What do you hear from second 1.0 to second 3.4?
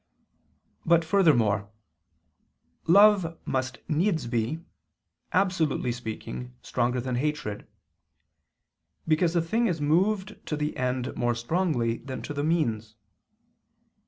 furthermore, love